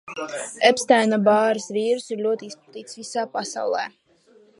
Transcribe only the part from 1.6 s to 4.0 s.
vīruss ir ļoti izplatīts visā pasaulē.